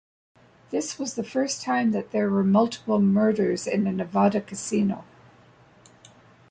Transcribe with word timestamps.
This 0.71 0.97
was 0.97 1.13
the 1.13 1.23
first 1.23 1.61
time 1.61 1.91
that 1.91 2.09
there 2.09 2.27
were 2.27 2.43
multiple 2.43 2.99
murders 2.99 3.67
in 3.67 3.85
a 3.85 3.91
Nevada 3.91 4.41
casino. 4.41 5.05